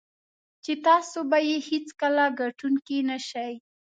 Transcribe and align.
چې 0.63 0.73
تاسو 0.87 1.19
به 1.29 1.37
یې 1.49 1.57
هېڅکله 1.69 2.25
ګټونکی 2.41 2.97
نه 3.09 3.17
شئ. 3.27 3.53